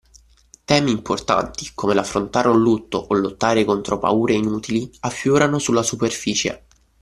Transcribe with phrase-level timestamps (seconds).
[0.65, 6.65] Temi importanti, come l’affrontare un lutto o lottare contro paure inutili, affiorano sulla superficie